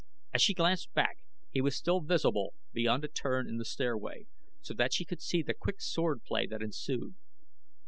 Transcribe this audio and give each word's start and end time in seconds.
As 0.33 0.41
she 0.41 0.55
glanced 0.55 0.91
back 0.95 1.19
he 1.51 1.61
was 1.61 1.75
still 1.77 1.99
visible 2.01 2.55
beyond 2.73 3.05
a 3.05 3.07
turn 3.07 3.47
in 3.47 3.57
the 3.57 3.63
stairway, 3.65 4.25
so 4.59 4.73
that 4.73 4.93
she 4.93 5.05
could 5.05 5.21
see 5.21 5.43
the 5.43 5.53
quick 5.53 5.79
swordplay 5.79 6.47
that 6.47 6.63
ensued. 6.63 7.13